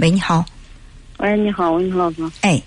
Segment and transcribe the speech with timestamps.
[0.00, 0.42] 喂，你好。
[1.18, 2.22] 喂，你好，文涛老师。
[2.40, 2.58] 哎，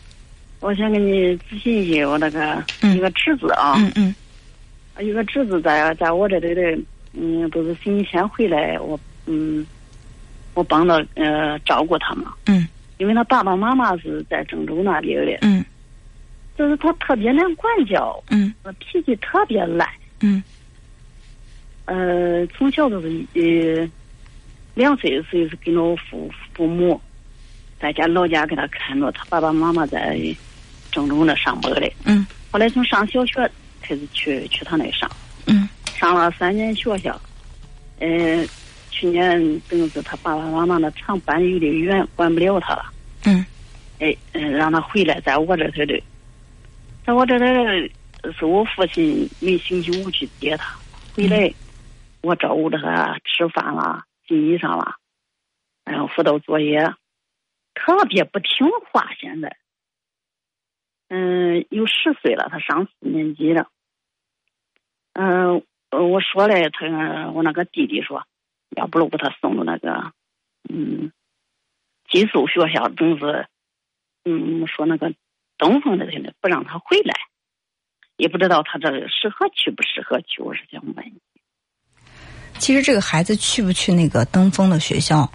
[0.60, 2.64] 我想跟你咨询一下我那个
[2.94, 6.80] 一个侄子啊，嗯嗯，一个侄子在在我这里的，
[7.14, 9.66] 嗯，都是星期天回来，我嗯，
[10.54, 12.36] 我帮着呃照顾他嘛。
[12.46, 12.68] 嗯。
[13.00, 15.40] 因为他爸爸妈妈是在郑州那里的。
[15.42, 15.66] 嗯。
[16.56, 18.24] 就是他特别难管教。
[18.30, 18.54] 嗯。
[18.78, 19.90] 脾气特别烂。
[20.22, 20.44] 嗯。
[21.86, 23.90] 呃，从小就是呃，
[24.76, 27.02] 两岁的时候是跟着父父母，
[27.84, 30.18] 在家老家给他看着，他爸爸妈妈在
[30.90, 31.94] 郑州那上班嘞。
[32.06, 32.26] 嗯。
[32.50, 33.52] 后来从上小学
[33.82, 35.12] 开始去去他那上。
[35.48, 35.68] 嗯。
[35.98, 37.20] 上了三年学校，
[38.00, 38.48] 呃，
[38.90, 42.86] 去年等于是他爸爸妈妈那厂搬有点远，管不了他了。
[43.26, 43.46] 嗯。
[44.00, 46.02] 哎，嗯，让他回来，在我这头的，
[47.06, 47.46] 在我这头
[48.32, 50.74] 是我父亲每星期五去接他
[51.18, 51.54] 回来。
[52.22, 54.96] 我照顾着他吃饭啦、洗衣裳啦，
[55.84, 56.80] 然后辅导作业，
[57.74, 59.14] 特别不听话。
[59.20, 59.58] 现在，
[61.10, 63.70] 嗯，有十岁了，他上四年级了。
[65.14, 68.26] 嗯，我说嘞，他我那个弟弟说，
[68.76, 70.12] 要不我把他送到那个，
[70.70, 71.12] 嗯，
[72.10, 73.48] 寄宿学校，总是，
[74.26, 75.14] 嗯，说那个
[75.58, 77.14] 东风的现在不让他回来，
[78.18, 81.14] 也不知道他这适合去不适合去，我是想问。
[82.58, 85.30] 其实这个孩子去不去那个登峰的学校，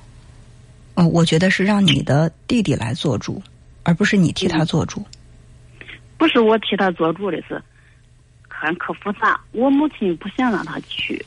[0.98, 3.40] 嗯，我觉得是让你的弟弟来做主，
[3.84, 5.06] 而不是你替他做主。
[6.16, 7.62] 不是我替他做主的是，
[8.48, 9.40] 看可复杂。
[9.52, 11.24] 我母亲不想让他去，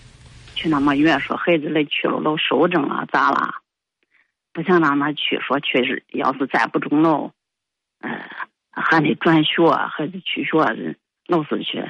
[0.56, 3.62] 去那么远，说孩子来去了老受症了，咋啦？
[4.52, 7.32] 不想让他去，说确实要是再不中了，
[8.02, 8.30] 呃，
[8.72, 11.90] 还得转学，还得去学，老是去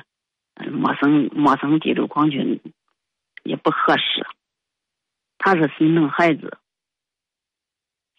[0.70, 2.62] 陌生陌生地里光去。
[3.44, 4.24] 也不合适，
[5.40, 6.59] 他是心疼孩子。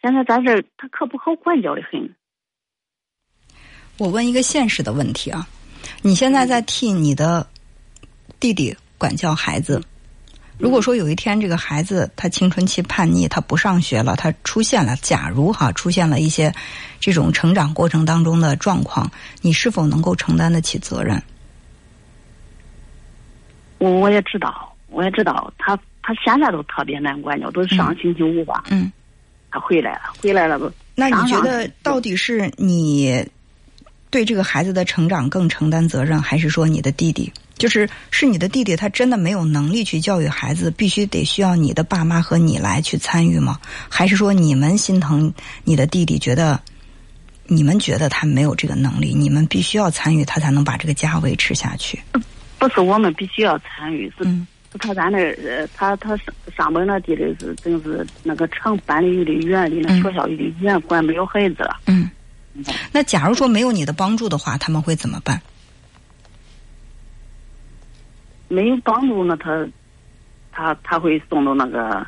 [0.02, 2.14] 现在咱这他可不好管教的很。
[3.98, 5.46] 我问一个现实的问题啊，
[6.02, 7.46] 你现在在替你的
[8.40, 9.80] 弟弟管教孩子。
[10.58, 16.52] 如果说有一天这个孩子他青春期叛逆，他不上学了，他出现了，假如哈出现了一些
[17.00, 19.10] 这种成长过程当中的状况，
[19.40, 21.20] 你是否能够承担得起责任？
[23.78, 24.68] 我我也知道。
[24.88, 28.64] 我也知道他，他现在都特别难管教，都是上星期五吧。
[28.68, 28.92] 嗯，
[29.52, 30.72] 他回来了，回来了不。
[30.94, 33.24] 那你觉得到底是你
[34.10, 37.32] 对这个孩子的成长更承担责任，还是说你的弟弟？
[37.56, 43.58] 就是是你的弟弟，他真的没有能力去教育孩子，必须得需要你的爸妈和你来去参与吗？
[43.88, 45.32] 还是说你们心疼
[45.62, 46.60] 你的弟弟，觉得
[47.46, 52.00] 你们觉得他没有这个能力，你们必须要参与，他才能把这个家维持下去？
[52.58, 54.24] 不是我们必须要参与，是。
[54.78, 61.80] 他咱那，呃，他他上上班那地里是，正是那个厂搬的有点远，离那学校有点远，管不了孩子了。
[61.86, 62.10] 嗯，
[62.90, 65.40] 那假如说没有你的帮助的话，他们会怎么办？
[68.48, 69.66] 没有帮助，那他
[70.50, 72.06] 他他会送到那个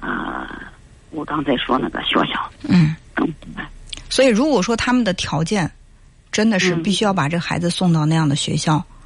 [0.00, 0.72] 啊，
[1.10, 2.50] 我刚才说那个学校。
[2.62, 2.94] 嗯。
[4.08, 5.70] 所以，如果说他们的条件
[6.32, 8.76] 真的是必须要把这孩子送到那样的学校。
[8.76, 8.97] 嗯，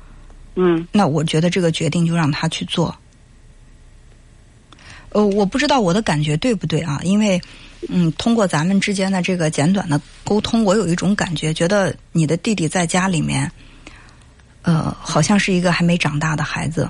[0.92, 2.94] 那我觉得这个决定就让他去做。
[5.10, 6.98] 呃，我不知道我的感觉对不对啊？
[7.02, 7.40] 因为，
[7.88, 13.52] 嗯，通过咱们之间的这个简短的沟通，我有一种感觉，觉得你的弟弟在家里面，
[14.62, 16.88] 呃，好像是一个还没长大的孩子。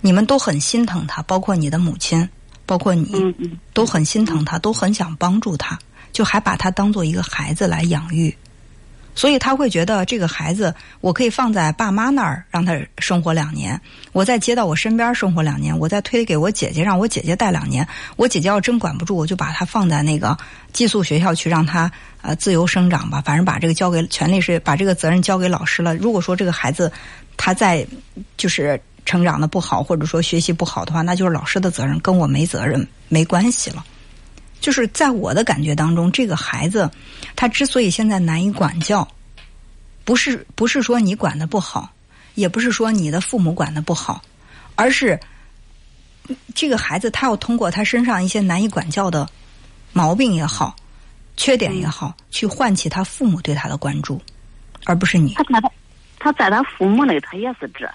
[0.00, 2.28] 你们都很心疼他，包括你的母亲，
[2.64, 3.12] 包括你，
[3.72, 5.78] 都很心疼他，都很想帮助他，
[6.12, 8.36] 就还把他当做一个孩子来养育。
[9.16, 13.80] 所以他会觉得这个孩子，我可以放在爸妈那儿让他生活两年，
[14.12, 17.84] 我再接到我身边生活两年，我再推给我姐姐，让我姐姐带两年。
[18.16, 20.36] 我姐姐要真管不住，我就把他放在那个
[20.72, 21.90] 寄宿学校去，让他
[22.20, 23.22] 呃自由生长吧。
[23.24, 25.96] 反正把这个交给权利是把这个责任交给老师了。
[25.96, 26.92] 如果说这个孩子
[27.38, 27.86] 他在
[28.36, 33.82] 就是成长的不好，或者说学习不好的话，那就是老师的责任，跟我没责任，没关系了。
[34.66, 36.90] 就是在我的感觉当中，这个孩子
[37.36, 39.06] 他之所以现在难以管教，
[40.04, 41.88] 不是不是说你管的不好，
[42.34, 44.20] 也不是说你的父母管的不好，
[44.74, 45.20] 而是
[46.52, 49.28] 这个孩子他要通过他身上一些难以管教的
[49.92, 50.74] 毛病也好、
[51.36, 54.20] 缺点也好，去唤起他父母对他的关注，
[54.84, 55.34] 而不是你。
[55.34, 55.70] 他在他
[56.18, 57.88] 他在他父母那，他也是这。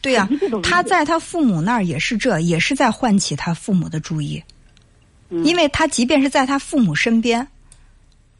[0.00, 0.28] 对呀，
[0.60, 4.42] 他在他父母那儿也是这，也是在唤起他父母的注意。
[5.30, 7.46] 因为他即便是在他父母身边，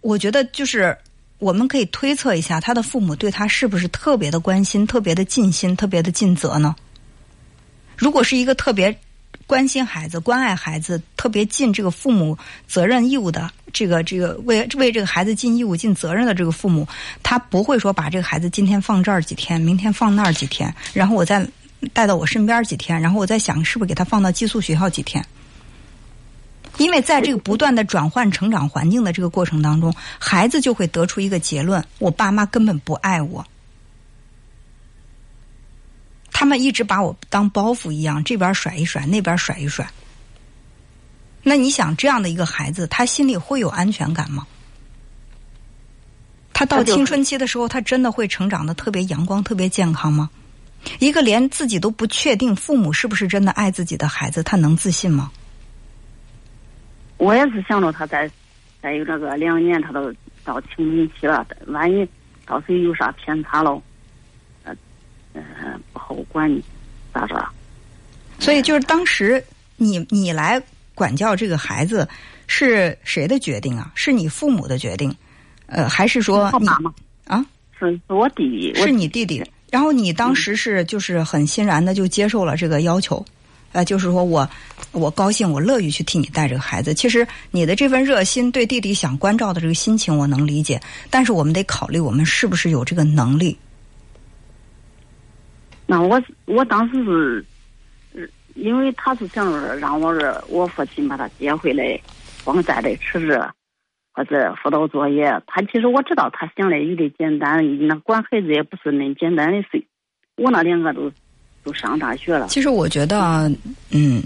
[0.01, 0.97] 我觉得就是
[1.39, 6.77] 我们可以推测一下，他的父母对他是不是特别的关心、特别的尽心、特别的尽责呢？
[7.97, 8.97] 如果是一个特别
[9.47, 12.37] 关心孩子、关爱孩子，特别尽这个父母
[12.69, 16.87] 责任义务的这个这个为为这个孩子尽义务、尽责任的这个父母，
[17.23, 21.47] 他不会说把这个孩子今天放这儿几天，明天放那儿几天，然后我再
[21.93, 25.25] 带到我身边几天，然后我再想是不是给他放到寄宿学校几天。
[26.79, 33.45] 因为在这个不断的转换成长环境的这个过程当中，孩子就会得出一个结论：我爸妈根本不爱我。
[36.33, 39.89] 他们一直把我当包袱一样，这边甩一甩，那边甩一甩。
[41.43, 44.47] 那你想，这样的一个孩子，他心里会有安全感吗？
[46.53, 50.29] 他到青春期的时候，他真的会成长的特别阳光、特别健康吗？
[50.99, 55.31] 一个连自己都不确定父母是不是真的爱自己的孩子，他能自信吗？
[57.19, 58.31] 我也是想着他再
[58.83, 60.13] 再有这个两年，他都
[60.45, 62.07] 到青春期了，万一
[62.47, 63.81] 到时候有啥偏差了。
[65.35, 65.43] 嗯，
[65.93, 66.63] 不好管你，
[67.13, 67.47] 咋着？
[68.39, 69.43] 所以就是当时
[69.77, 70.63] 你你来
[70.95, 72.09] 管教这个孩子
[72.47, 73.93] 是谁的决定啊？
[73.95, 75.15] 是你父母的决定，
[75.67, 76.67] 呃，还是说你
[77.27, 77.45] 啊？
[77.79, 79.45] 是是我弟弟，是你弟弟。
[79.71, 83.23] 然后你当时是就是很欣然的就接受了这个要求，
[83.77, 84.49] 呃，就是说我
[84.93, 86.95] 我高兴，我乐于去替你带这个孩子。
[86.95, 90.81] 其实你的这份热心，对弟弟想关照的这个心情，我能理解。
[91.11, 93.55] 但是我们得考虑，我们是不是有这个能力。
[95.85, 102.01] 那我我当时是，因为他是想着让我儿我父亲把他接回来，
[102.45, 103.53] 光在这吃着
[104.15, 105.31] 或者辅导作业。
[105.47, 109.85] 他其实我知道他想的有点简单，那管孩子也不是那简单的事。
[110.37, 111.13] 我那两个都
[111.67, 112.47] 都上大学了。
[112.47, 113.51] 其实我觉得，
[113.91, 114.23] 嗯，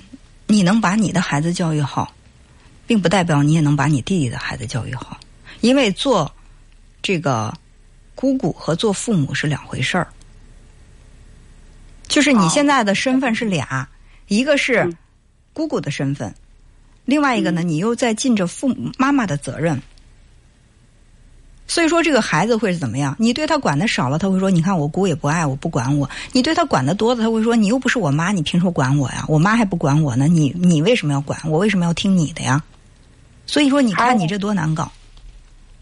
[0.46, 2.14] 你能把你的孩子教育好，
[2.86, 5.18] 并不代表你也能把你弟弟的孩子教育好，
[5.62, 6.30] 因为做
[7.00, 7.52] 这个
[8.14, 10.06] 姑姑和做父母是两回事儿。
[12.06, 13.88] 就是你现在的身份是俩，
[14.28, 14.94] 一个是
[15.54, 16.34] 姑姑的身份，
[17.06, 19.80] 另外一个呢，你又在尽着父母妈妈的责任。
[21.70, 23.14] 所以说，这个孩子会是怎么样？
[23.16, 29.24] 你对他管的少了，他会说：“你看，我姑也不爱我，不管我。”你对他管的多了，他会说：“你又不是我妈，你凭什么管我呀？
[29.28, 31.60] 我妈还不管我呢，你你为什么要管我？
[31.60, 32.60] 为什么要听你的呀？”
[33.46, 34.90] 所以说，你看你这多难搞。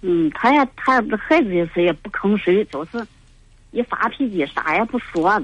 [0.03, 3.07] 嗯，他呀，他这孩子也是也不吭声，就是
[3.71, 5.41] 一发脾气啥也不说。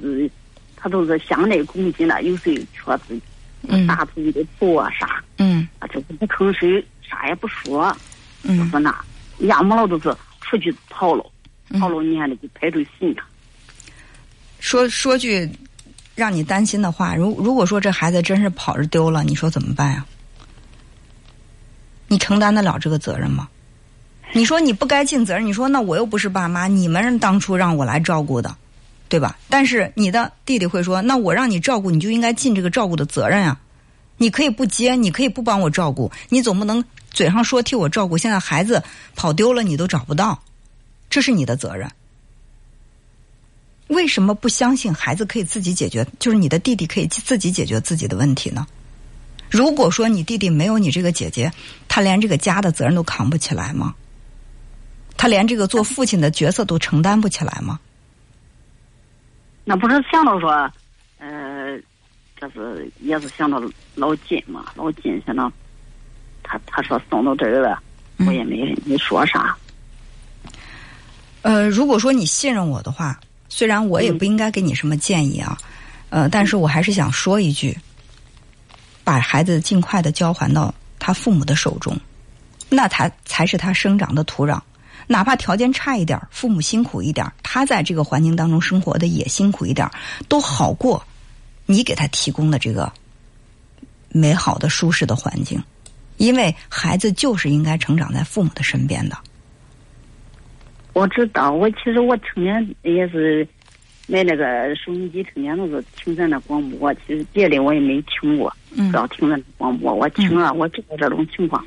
[0.77, 7.97] 他都是向内攻击了，有时确实打自己的头啊啥，嗯，啊就是不吭声，啥也不说，
[8.43, 8.95] 嗯，不说那，
[9.39, 10.15] 要么了都是
[10.57, 11.25] 出去跑了，
[11.79, 13.25] 跑了你还得给派出所他。
[14.61, 15.51] 说说句
[16.15, 20.07] 让你担心的话，如如果说这孩子真是跑着丢了，你说怎么办呀？
[22.07, 23.49] 你承担得了这个责任吗？
[24.33, 28.57] 你说你不该尽责任，你说那我又不是爸妈，你们当初让我来照顾的。
[29.07, 29.39] 对吧？
[29.49, 33.57] 但是你的弟弟会说：“那我让你照顾，你就应该尽这个照顾的责任呀。
[34.17, 38.83] 你可以不接，你可以不帮我照顾，你总不能嘴上说替我照顾，现在孩子
[39.17, 40.43] 跑丢了你都找不到，
[41.11, 41.91] 这是你的责任。
[43.89, 46.07] 为什么不相信孩子可以自己解决？
[46.19, 48.67] 就是你的弟弟可以自己解决自己的问题呢？
[49.51, 51.53] 如果说你弟弟没有你这个姐姐，
[51.87, 53.95] 他连这个家的责任都扛不起来吗？
[55.17, 57.79] 他连这个做父亲的角色都承担不起来吗？”
[59.65, 60.51] 那不是想到说，
[62.45, 63.63] 这是也是想到
[63.95, 65.51] 老金嘛，老金想到，
[66.43, 67.81] 他他说送到这儿了，
[68.27, 69.57] 我也没没说啥。
[71.43, 73.19] 呃，如果说你信任我的话，
[73.49, 75.57] 虽然我也不应该给你什么建议啊，
[76.11, 77.77] 呃，但是我还是想说一句，
[79.05, 81.99] 把孩子尽快的交还到他父母的手中，
[82.69, 84.61] 那才才是他生长的土壤。
[85.07, 89.89] 哪怕条件差一点，父母辛苦一点，他在这个环境当中生活的也辛苦一点，
[90.29, 91.03] 都好过
[91.67, 92.93] 你给他提供的这个
[94.11, 95.63] 美好的、舒适的环境。
[96.17, 99.17] 因为孩子就是应该成长在父母的身边的。
[100.93, 103.47] 我知道，我其实我成天也是
[104.07, 106.95] 买那个收音机，成天都是听咱的广播。
[106.95, 111.65] 其实别的我也没听过，嗯要听咱广播，我听了，我知道这种情况。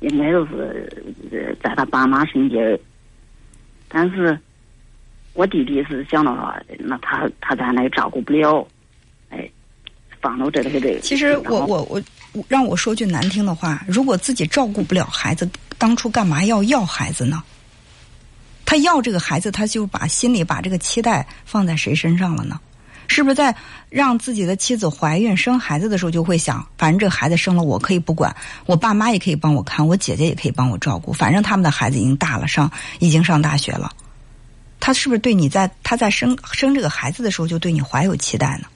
[0.00, 2.78] 应该都是在他爸妈身边，
[3.88, 4.36] 但是
[5.32, 8.66] 我弟弟是想到说，那他他在那照顾不了，哎，
[11.02, 17.42] 其实我我我让我说句难听的话，如果自己照顾不了孩子，当初干嘛要要孩子呢？
[18.64, 22.58] 他要这个孩子，他就把心里把这个期待放在谁身上了呢？
[23.06, 23.54] 是不是在
[23.90, 33.92] 让自己的妻子怀孕生孩子的时候就会想，反正这个孩子生了我可以不管，我爸妈也可以帮我看，我姐姐也可以帮我照顾，反正他们的孩子已经大了，上已经上大学了。
[34.80, 38.66] 他是不是对你在他在生生这个孩子的时候就对你怀有期待呢？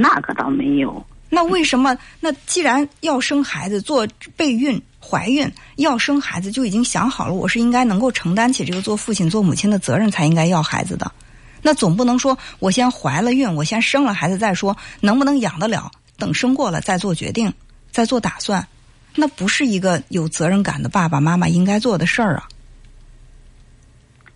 [0.00, 1.94] 那个倒没有，那为什么？
[2.20, 11.12] 那既然要生孩子，做备孕、怀孕要生孩子，就已经想好了，我是应该能够承担起这个做父亲、做母亲的责任，才应该要孩子的。
[11.60, 17.52] 那总不能说我先怀了孕，我先生了孩子再说能不能养得了，等生过了再做决定、
[17.90, 18.66] 再做打算，
[19.14, 22.48] 那不是一个有责任感的爸爸妈妈应该做的事儿啊。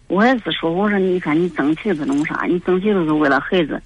[0.08, 2.44] 我也是说，我说你看你争气是弄啥？
[2.46, 3.82] 你争气都是为了孩子。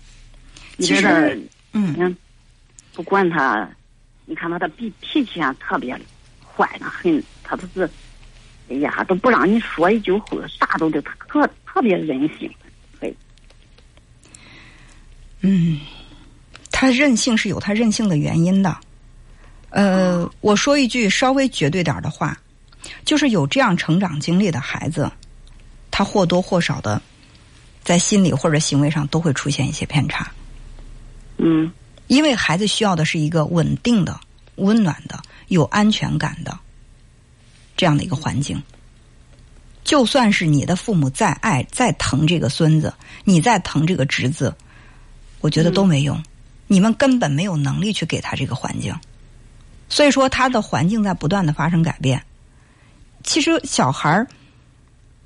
[0.81, 2.17] 其实，嗯。
[2.95, 3.69] 不管他，
[4.27, 5.97] 你看他的脾脾气啊，特别
[6.45, 7.23] 坏的很。
[7.45, 7.89] 他都是，
[8.69, 12.53] 哎呀，都不让你说一句话，啥都得特特别任性。
[12.99, 13.17] 对，
[15.43, 15.81] 嗯，
[16.73, 18.77] 他任性是有他任性的原因的。
[19.71, 22.37] 呃，我说一句稍微绝对点的话，
[23.05, 25.11] 就是有这样成长经历的孩子，
[25.91, 27.01] 他或多或少的
[27.83, 30.31] 在心理或者行为上都会出现一些偏差。
[31.39, 31.73] 嗯。
[32.07, 34.19] 因为孩子需要的是一个稳定的、
[34.57, 36.59] 温暖的、有安全感的
[37.77, 38.63] 这样的一个环境。
[39.85, 42.93] 就算是你的父母再爱、再疼这个孙子，
[43.25, 44.55] 你再疼这个侄子，
[45.41, 46.23] 我觉得都没用。
[46.67, 48.95] 你们根本没有能力去给他这个环境。
[49.89, 52.23] 所以说，他的环境在不断的发生改变。
[53.23, 54.27] 其实，小孩儿。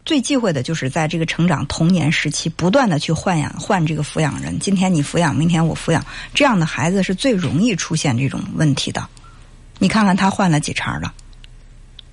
[0.04, 4.58] 最忌讳的就是在这个成长童年时期，不断的去换养换这个抚养人。
[4.58, 6.04] 今天你抚养，明天我抚养，
[6.34, 9.06] 这样的孩子是最容易出现这种问题的。
[9.78, 11.12] 你看看他换了几茬了？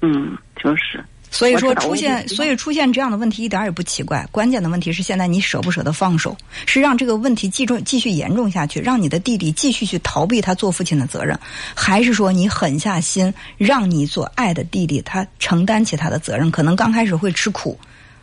[0.01, 1.03] 嗯，就是。
[1.31, 4.27] 所以说出现，所以出现这样的问题一点也不奇怪。
[4.31, 6.35] 关键的问题是现在你舍不舍得放手？
[6.65, 11.39] 是让这个问题继重继续严重下去，让你的弟弟继续去逃避他做父亲的责任，
[11.75, 16.49] 还是说你狠下心让你所爱的弟弟他承担起他的责任？
[16.49, 17.79] 可能刚开始会吃苦，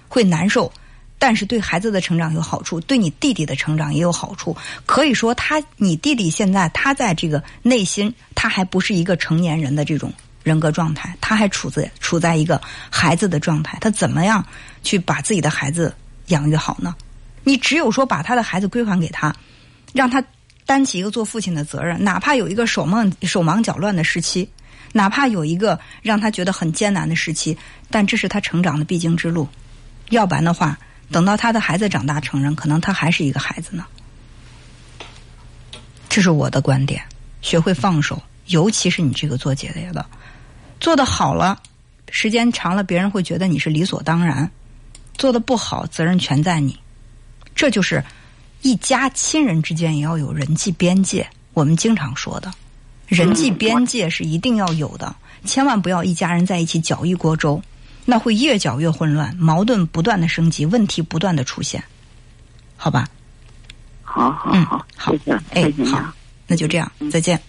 [0.08, 0.70] 会难受，
[1.18, 4.56] 但是对孩子的成长有好处，对你弟弟的成长也有好处。
[4.84, 10.12] 可以说，他你弟弟现在他在这个内心，他还不是一个成年人的这种。
[10.46, 14.46] 人格状态，他还处在处在一个孩子的状态，他怎么样
[14.84, 15.92] 去把自己的孩子
[16.28, 16.94] 养育好呢？
[17.42, 19.34] 你只有说把他的孩子归还给他，
[19.92, 20.22] 让他
[20.64, 24.48] 担起一个做父亲的责任，哪怕有一个手忙手忙脚乱的时期，
[24.92, 27.58] 哪怕有一个让他觉得很艰难的时期，
[27.90, 29.48] 但这是他成长的必经之路。
[30.10, 30.78] 要不然的话，
[31.10, 33.84] 等到他的孩子长大成人，可能他还是一个孩子呢。
[36.08, 37.02] 这是我的观点，
[37.42, 40.06] 学会放手，尤其是你这个做姐姐的。
[40.78, 41.60] 做的好了，
[42.10, 44.48] 时间长了，别人会觉得你是理所当然；
[45.16, 46.78] 做的不好，责任全在你。
[47.54, 48.04] 这就是
[48.62, 51.26] 一家亲人之间也要有人际边界。
[51.54, 52.52] 我们经常说的，
[53.06, 57.62] 人际边界是一定要有的，千万不要一家人在一起搅一锅粥，
[58.04, 61.82] 那会越搅越混乱，矛盾不断的升级，问题不断的出现。
[62.76, 63.08] 好吧？
[64.02, 65.14] 好好好，好，
[65.50, 66.12] 哎，好，
[66.46, 67.40] 那就这样，再见。